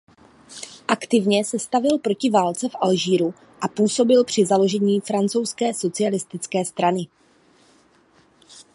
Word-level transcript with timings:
Aktivně 0.87 1.45
se 1.45 1.59
stavěl 1.59 1.99
proti 1.99 2.29
válce 2.29 2.69
v 2.69 2.75
Alžíru 2.81 3.33
a 3.61 3.67
působil 3.67 4.23
při 4.25 4.45
založení 4.45 4.99
francouzské 5.01 5.73
socialistické 5.73 6.65
strany. 6.65 7.07